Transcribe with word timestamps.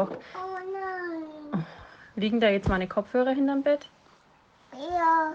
auch. 0.00 0.10
Oh 0.10 0.58
nein. 1.52 1.66
Liegen 2.16 2.40
da 2.40 2.48
jetzt 2.48 2.68
meine 2.68 2.88
Kopfhörer 2.88 3.30
hinterm 3.30 3.62
Bett? 3.62 3.88
Ja. 4.72 5.32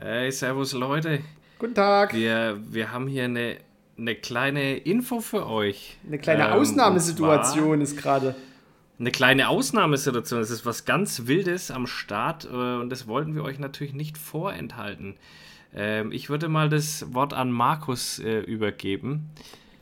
Hey, 0.00 0.30
servus 0.30 0.74
Leute. 0.74 1.24
Guten 1.58 1.74
Tag. 1.74 2.14
Wir, 2.14 2.60
wir 2.70 2.92
haben 2.92 3.08
hier 3.08 3.24
eine, 3.24 3.56
eine 3.98 4.14
kleine 4.14 4.76
Info 4.76 5.18
für 5.18 5.48
euch. 5.48 5.98
Eine 6.06 6.18
kleine 6.18 6.44
Ähm, 6.44 6.52
Ausnahmesituation 6.52 7.80
ist 7.80 7.96
gerade. 7.96 8.36
Eine 9.00 9.10
kleine 9.10 9.48
Ausnahmesituation. 9.48 10.40
Es 10.40 10.50
ist 10.50 10.64
was 10.64 10.84
ganz 10.84 11.26
Wildes 11.26 11.72
am 11.72 11.88
Start 11.88 12.44
äh, 12.44 12.76
und 12.76 12.90
das 12.90 13.08
wollten 13.08 13.34
wir 13.34 13.42
euch 13.42 13.58
natürlich 13.58 13.92
nicht 13.92 14.18
vorenthalten. 14.18 15.16
Ähm, 15.74 16.12
ich 16.12 16.30
würde 16.30 16.48
mal 16.48 16.68
das 16.68 17.12
Wort 17.12 17.34
an 17.34 17.50
Markus 17.50 18.20
äh, 18.20 18.38
übergeben. 18.38 19.30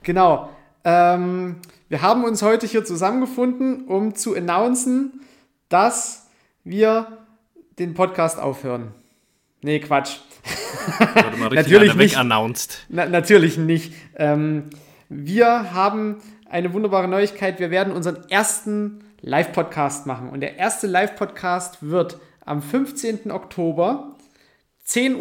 Genau. 0.03 0.49
Ähm, 0.83 1.57
wir 1.91 2.01
haben 2.01 2.25
uns 2.25 2.41
heute 2.41 2.67
hier 2.67 2.87
zusammengefunden, 2.87 3.85
um 3.87 4.15
zu 4.15 4.35
announcen, 4.35 5.21
dass 5.69 6.31
wir 6.65 7.19
den 7.79 7.93
Podcast 7.93 8.41
aufhören. 8.41 8.95
Nee, 9.63 9.81
Quatsch. 9.81 10.19
Wurde 10.99 11.37
mal 11.37 11.51
Natürlich 11.51 11.95
nicht. 11.95 12.13
wegannounced. 12.13 12.87
Na, 12.89 13.07
natürlich 13.07 13.57
nicht. 13.57 13.93
Ähm, 14.17 14.71
wir 15.09 15.73
haben 15.73 16.17
eine 16.49 16.73
wunderbare 16.73 17.09
Neuigkeit. 17.09 17.59
Wir 17.59 17.71
werden 17.71 17.93
unseren 17.93 18.29
ersten 18.29 19.05
Live-Podcast 19.21 20.07
machen. 20.07 20.29
Und 20.29 20.41
der 20.41 20.57
erste 20.57 20.87
Live-Podcast 20.87 21.79
wird 21.81 22.19
am 22.45 22.63
15. 22.63 23.31
Oktober 23.31 24.17
10.30 24.87 25.17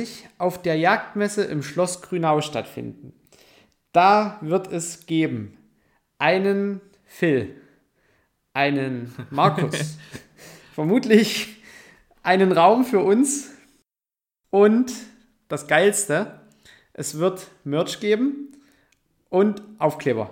Uhr 0.00 0.06
auf 0.38 0.62
der 0.62 0.76
Jagdmesse 0.76 1.44
im 1.44 1.62
Schloss 1.62 2.02
Grünau 2.02 2.40
stattfinden. 2.40 3.12
Da 3.92 4.38
wird 4.42 4.72
es 4.72 5.06
geben 5.06 5.58
einen 6.18 6.80
Phil, 7.04 7.56
einen 8.54 9.12
Markus, 9.30 9.98
vermutlich 10.74 11.56
einen 12.22 12.52
Raum 12.52 12.84
für 12.84 13.00
uns 13.00 13.50
und 14.52 14.92
das 15.48 15.66
Geilste, 15.66 16.40
es 16.92 17.18
wird 17.18 17.48
Merch 17.64 17.98
geben 17.98 18.52
und 19.30 19.62
Aufkleber, 19.78 20.30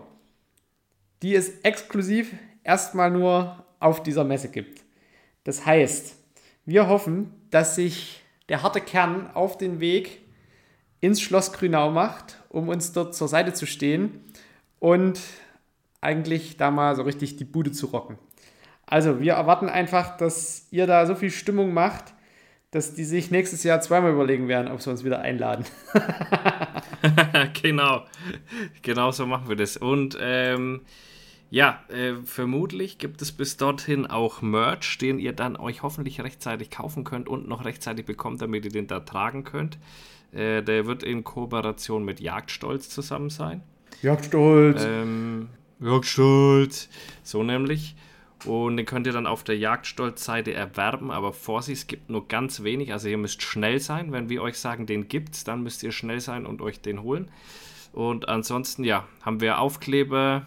die 1.22 1.34
es 1.34 1.48
exklusiv 1.62 2.32
erstmal 2.62 3.10
nur 3.10 3.64
auf 3.81 4.03
dieser 4.03 4.25
Messe 4.25 4.50
gibt. 4.50 4.82
Das 5.44 5.64
heißt, 5.64 6.16
wir 6.66 6.86
hoffen, 6.86 7.32
dass 7.50 7.75
sich 7.75 8.22
der 8.50 8.62
harte 8.62 8.82
Kern 8.82 9.31
auf 9.32 9.56
den 9.56 9.81
Weg 9.81 10.20
ins 11.00 11.22
Schloss 11.22 11.54
Grünau 11.54 11.91
macht, 11.91 12.37
um 12.50 12.69
uns 12.69 12.92
dort 12.92 13.14
zur 13.14 13.26
Seite 13.26 13.54
zu 13.54 13.64
stehen 13.64 14.20
und 14.81 15.19
eigentlich 16.02 16.58
da 16.58 16.70
mal 16.70 16.94
so 16.94 17.02
richtig 17.02 17.37
die 17.37 17.44
Bude 17.44 17.72
zu 17.72 17.87
rocken. 17.87 18.19
Also, 18.84 19.20
wir 19.20 19.34
erwarten 19.34 19.70
einfach, 19.70 20.19
dass 20.19 20.66
ihr 20.70 20.87
da 20.87 21.06
so 21.06 21.14
viel 21.14 21.31
Stimmung 21.31 21.72
macht, 21.72 22.12
dass 22.70 22.94
die 22.94 23.04
sich 23.04 23.31
nächstes 23.31 23.64
Jahr 23.64 23.81
zweimal 23.81 24.12
überlegen 24.12 24.47
werden, 24.47 24.70
ob 24.70 24.81
sie 24.81 24.91
uns 24.91 25.04
wieder 25.04 25.20
einladen. 25.20 25.64
genau. 27.62 28.04
Genau 28.82 29.10
so 29.10 29.26
machen 29.26 29.48
wir 29.48 29.56
das. 29.56 29.76
Und 29.76 30.16
ähm, 30.20 30.82
ja, 31.50 31.82
äh, 31.88 32.14
vermutlich 32.25 32.98
gibt 32.98 33.22
es 33.22 33.32
bis 33.32 33.56
dorthin 33.56 34.06
auch 34.06 34.41
Merch, 34.41 34.98
den 34.98 35.19
ihr 35.19 35.32
dann 35.32 35.56
euch 35.56 35.82
hoffentlich 35.82 36.20
rechtzeitig 36.20 36.70
kaufen 36.70 37.03
könnt 37.03 37.28
und 37.28 37.48
noch 37.48 37.64
rechtzeitig 37.64 38.06
bekommt, 38.06 38.41
damit 38.41 38.64
ihr 38.64 38.70
den 38.70 38.87
da 38.87 39.00
tragen 39.00 39.42
könnt. 39.42 39.76
Äh, 40.32 40.62
der 40.62 40.87
wird 40.87 41.02
in 41.02 41.25
Kooperation 41.25 42.04
mit 42.04 42.20
Jagdstolz 42.20 42.88
zusammen 42.88 43.31
sein. 43.31 43.62
Jagdstolz. 44.00 44.84
Ähm, 44.84 45.48
Jagdstolz. 45.81 46.88
So 47.25 47.42
nämlich. 47.42 47.97
Und 48.46 48.78
den 48.78 48.86
könnt 48.86 49.06
ihr 49.06 49.12
dann 49.12 49.26
auf 49.26 49.44
der 49.44 49.58
Jagdstolz-Seite 49.58 50.54
erwerben, 50.54 51.10
aber 51.10 51.32
Vorsicht, 51.32 51.82
es 51.82 51.86
gibt 51.86 52.08
nur 52.08 52.26
ganz 52.26 52.62
wenig. 52.62 52.92
Also 52.92 53.08
ihr 53.08 53.18
müsst 53.18 53.42
schnell 53.42 53.80
sein. 53.80 54.12
Wenn 54.12 54.30
wir 54.30 54.42
euch 54.42 54.58
sagen, 54.58 54.86
den 54.86 55.08
gibt's, 55.08 55.44
dann 55.44 55.62
müsst 55.62 55.82
ihr 55.82 55.92
schnell 55.92 56.20
sein 56.20 56.46
und 56.46 56.62
euch 56.62 56.80
den 56.80 57.02
holen. 57.02 57.30
Und 57.92 58.28
ansonsten, 58.28 58.84
ja, 58.84 59.06
haben 59.22 59.40
wir 59.40 59.60
Aufkleber 59.60 60.46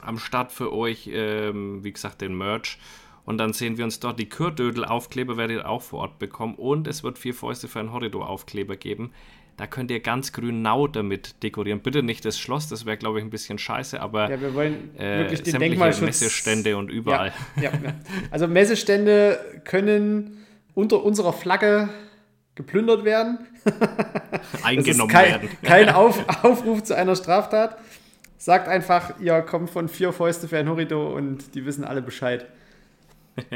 am 0.00 0.18
Start 0.18 0.52
für 0.52 0.72
euch, 0.72 1.08
ähm, 1.12 1.84
wie 1.84 1.92
gesagt, 1.92 2.20
den 2.20 2.36
Merch. 2.36 2.78
Und 3.24 3.38
dann 3.38 3.52
sehen 3.52 3.76
wir 3.76 3.84
uns 3.84 4.00
dort. 4.00 4.18
Die 4.18 4.28
Kürdödel-Aufkleber 4.28 5.36
werdet 5.36 5.58
ihr 5.58 5.68
auch 5.68 5.82
vor 5.82 6.00
Ort 6.00 6.18
bekommen. 6.18 6.54
Und 6.54 6.88
es 6.88 7.04
wird 7.04 7.18
vier 7.18 7.34
Fäuste 7.34 7.68
für 7.68 7.80
ein 7.80 7.92
Horridor-Aufkleber 7.92 8.76
geben. 8.76 9.12
Da 9.56 9.66
könnt 9.66 9.90
ihr 9.90 10.00
ganz 10.00 10.32
grünau 10.32 10.88
damit 10.88 11.42
dekorieren. 11.42 11.80
Bitte 11.80 12.02
nicht 12.02 12.24
das 12.24 12.38
Schloss, 12.38 12.68
das 12.68 12.86
wäre, 12.86 12.96
glaube 12.96 13.18
ich, 13.18 13.24
ein 13.24 13.30
bisschen 13.30 13.58
scheiße, 13.58 14.00
aber 14.00 14.30
Ja, 14.30 14.40
wir 14.40 14.54
wollen 14.54 14.96
äh, 14.98 15.18
wirklich 15.20 15.42
den 15.42 15.52
sämtliche. 15.52 16.04
Messestände 16.04 16.76
und 16.76 16.90
überall. 16.90 17.32
Ja, 17.56 17.62
ja, 17.64 17.70
ja. 17.84 17.94
Also 18.30 18.48
Messestände 18.48 19.38
können 19.64 20.38
unter 20.74 21.04
unserer 21.04 21.32
Flagge 21.32 21.90
geplündert 22.54 23.04
werden. 23.04 23.38
Eingenommen 24.62 25.10
kein, 25.10 25.30
werden. 25.30 25.48
kein 25.62 25.88
Auf, 25.90 26.44
Aufruf 26.44 26.82
zu 26.82 26.96
einer 26.96 27.14
Straftat. 27.16 27.78
Sagt 28.38 28.68
einfach, 28.68 29.20
ihr 29.20 29.40
kommt 29.42 29.70
von 29.70 29.88
vier 29.88 30.12
Fäuste 30.12 30.48
für 30.48 30.58
ein 30.58 30.68
Horridor 30.68 31.12
und 31.14 31.54
die 31.54 31.64
wissen 31.64 31.84
alle 31.84 32.02
Bescheid. 32.02 32.46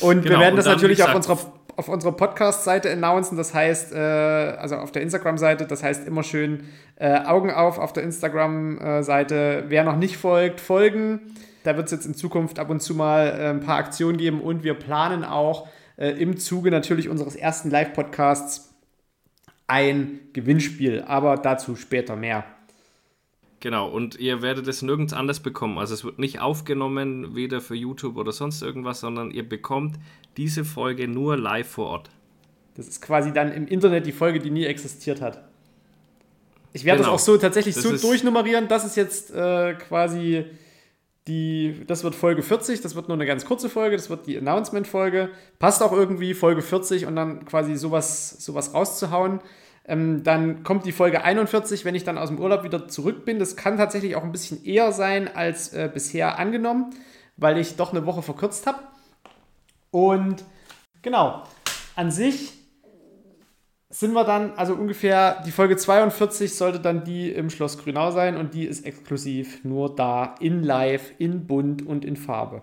Und 0.00 0.22
wir 0.24 0.30
Genau, 0.30 0.40
werden 0.40 0.52
und 0.54 0.56
das 0.58 0.66
natürlich 0.66 1.02
auf 1.02 1.14
unserer, 1.14 1.38
auf 1.80 1.88
unserer 1.88 2.12
Podcast-Seite 2.12 2.92
announcen. 2.92 3.36
Das 3.36 3.54
heißt, 3.54 3.92
äh, 3.92 3.98
also 3.98 4.76
auf 4.76 4.92
der 4.92 5.02
Instagram-Seite, 5.02 5.66
das 5.66 5.82
heißt 5.82 6.06
immer 6.06 6.22
schön 6.22 6.64
äh, 6.96 7.18
Augen 7.24 7.50
auf 7.50 7.78
auf 7.78 7.92
der 7.94 8.02
Instagram-Seite. 8.02 9.64
Wer 9.68 9.84
noch 9.84 9.96
nicht 9.96 10.18
folgt, 10.18 10.60
folgen. 10.60 11.20
Da 11.64 11.76
wird 11.76 11.86
es 11.86 11.92
jetzt 11.92 12.06
in 12.06 12.14
Zukunft 12.14 12.58
ab 12.58 12.68
und 12.68 12.80
zu 12.80 12.94
mal 12.94 13.26
äh, 13.26 13.48
ein 13.48 13.60
paar 13.60 13.78
Aktionen 13.78 14.18
geben 14.18 14.40
und 14.42 14.62
wir 14.62 14.74
planen 14.74 15.24
auch 15.24 15.68
äh, 15.96 16.10
im 16.10 16.36
Zuge 16.36 16.70
natürlich 16.70 17.08
unseres 17.08 17.34
ersten 17.34 17.70
Live-Podcasts 17.70 18.74
ein 19.66 20.20
Gewinnspiel, 20.34 21.02
aber 21.06 21.36
dazu 21.36 21.76
später 21.76 22.14
mehr. 22.14 22.44
Genau, 23.60 23.88
und 23.88 24.18
ihr 24.18 24.40
werdet 24.40 24.66
es 24.68 24.80
nirgends 24.80 25.12
anders 25.12 25.40
bekommen. 25.40 25.78
Also 25.78 25.92
es 25.92 26.02
wird 26.02 26.18
nicht 26.18 26.40
aufgenommen, 26.40 27.34
weder 27.34 27.60
für 27.60 27.74
YouTube 27.74 28.16
oder 28.16 28.32
sonst 28.32 28.62
irgendwas, 28.62 29.00
sondern 29.00 29.30
ihr 29.30 29.46
bekommt 29.46 29.96
diese 30.38 30.64
Folge 30.64 31.06
nur 31.06 31.36
live 31.36 31.68
vor 31.68 31.86
Ort. 31.88 32.10
Das 32.74 32.88
ist 32.88 33.02
quasi 33.02 33.32
dann 33.32 33.52
im 33.52 33.66
Internet 33.66 34.06
die 34.06 34.12
Folge, 34.12 34.38
die 34.38 34.50
nie 34.50 34.64
existiert 34.64 35.20
hat. 35.20 35.44
Ich 36.72 36.84
werde 36.84 37.02
Genau. 37.02 37.12
das 37.12 37.20
auch 37.20 37.24
so 37.24 37.36
tatsächlich 37.36 37.74
Das 37.74 37.84
so 37.84 37.96
durchnummerieren. 37.96 38.68
Das 38.68 38.84
ist 38.86 38.96
jetzt 38.96 39.34
äh, 39.34 39.74
quasi 39.74 40.46
die, 41.28 41.84
das 41.86 42.02
wird 42.02 42.14
Folge 42.14 42.42
40, 42.42 42.80
das 42.80 42.94
wird 42.94 43.08
nur 43.08 43.16
eine 43.16 43.26
ganz 43.26 43.44
kurze 43.44 43.68
Folge, 43.68 43.96
das 43.96 44.08
wird 44.08 44.26
die 44.26 44.38
Announcement-Folge. 44.38 45.28
Passt 45.58 45.82
auch 45.82 45.92
irgendwie, 45.92 46.32
Folge 46.32 46.62
40 46.62 47.06
und 47.06 47.16
dann 47.16 47.44
quasi 47.44 47.76
sowas, 47.76 48.42
sowas 48.44 48.72
rauszuhauen. 48.72 49.40
Ähm, 49.90 50.22
dann 50.22 50.62
kommt 50.62 50.86
die 50.86 50.92
Folge 50.92 51.22
41, 51.22 51.84
wenn 51.84 51.94
ich 51.94 52.04
dann 52.04 52.16
aus 52.16 52.28
dem 52.28 52.38
Urlaub 52.38 52.62
wieder 52.64 52.88
zurück 52.88 53.24
bin. 53.24 53.38
Das 53.38 53.56
kann 53.56 53.76
tatsächlich 53.76 54.16
auch 54.16 54.24
ein 54.24 54.32
bisschen 54.32 54.64
eher 54.64 54.92
sein 54.92 55.28
als 55.34 55.72
äh, 55.72 55.90
bisher 55.92 56.38
angenommen, 56.38 56.94
weil 57.36 57.58
ich 57.58 57.76
doch 57.76 57.92
eine 57.92 58.06
Woche 58.06 58.22
verkürzt 58.22 58.66
habe. 58.66 58.78
Und 59.90 60.44
genau, 61.02 61.42
an 61.96 62.10
sich 62.10 62.52
sind 63.88 64.12
wir 64.12 64.24
dann, 64.24 64.52
also 64.52 64.74
ungefähr 64.74 65.42
die 65.44 65.50
Folge 65.50 65.76
42 65.76 66.54
sollte 66.54 66.80
dann 66.80 67.04
die 67.04 67.30
im 67.30 67.50
Schloss 67.50 67.76
Grünau 67.76 68.12
sein 68.12 68.36
und 68.36 68.54
die 68.54 68.64
ist 68.64 68.86
exklusiv 68.86 69.64
nur 69.64 69.94
da 69.94 70.36
in 70.40 70.62
live, 70.62 71.12
in 71.18 71.46
bunt 71.46 71.84
und 71.84 72.04
in 72.04 72.16
Farbe. 72.16 72.62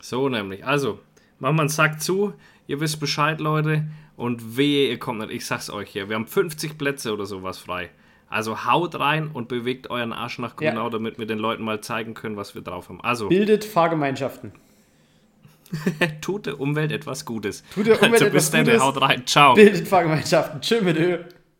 So 0.00 0.28
nämlich. 0.28 0.64
Also, 0.64 1.00
Machen 1.38 1.56
wir 1.56 1.62
einen 1.62 1.68
Sack 1.68 2.00
zu. 2.00 2.34
Ihr 2.66 2.80
wisst 2.80 2.98
Bescheid, 2.98 3.40
Leute. 3.40 3.84
Und 4.18 4.56
wehe, 4.56 4.88
ihr 4.90 4.98
kommt 4.98 5.20
nicht. 5.20 5.30
Ich 5.30 5.46
sag's 5.46 5.70
euch 5.70 5.90
hier. 5.90 6.08
Wir 6.08 6.16
haben 6.16 6.26
50 6.26 6.76
Plätze 6.76 7.12
oder 7.12 7.24
sowas 7.24 7.58
frei. 7.58 7.88
Also 8.28 8.64
haut 8.66 8.98
rein 8.98 9.28
und 9.32 9.46
bewegt 9.48 9.90
euren 9.90 10.12
Arsch 10.12 10.40
nach 10.40 10.60
Ja. 10.60 10.72
Grünau, 10.72 10.90
damit 10.90 11.20
wir 11.20 11.26
den 11.26 11.38
Leuten 11.38 11.62
mal 11.62 11.80
zeigen 11.80 12.14
können, 12.14 12.36
was 12.36 12.54
wir 12.56 12.62
drauf 12.62 12.88
haben. 12.88 13.00
Also, 13.00 13.28
Bildet 13.28 13.64
Fahrgemeinschaften. 13.64 14.52
tut 16.20 16.46
der 16.46 16.60
Umwelt 16.60 16.90
etwas 16.90 17.24
Gutes. 17.24 17.62
Tut 17.72 17.86
der 17.86 17.94
Umwelt 17.96 18.14
also, 18.14 18.24
etwas 18.26 18.44
bis 18.46 18.50
dann, 18.50 18.64
Gutes. 18.64 18.82
haut 18.82 19.00
rein. 19.00 19.24
Ciao. 19.24 19.54
Bildet 19.54 19.86
Fahrgemeinschaften. 19.86 20.60
Tschö 20.62 20.80
mit 20.82 20.96
Ö. 20.98 21.18